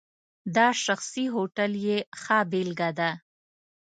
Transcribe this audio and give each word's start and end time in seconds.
دا 0.55 0.67
شخصي 0.83 1.25
هوټل 1.35 1.71
یې 1.87 1.97
ښه 2.21 2.37
بېلګه 2.51 2.89
ده. 2.99 3.11